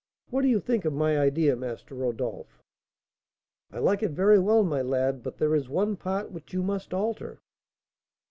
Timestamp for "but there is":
5.21-5.69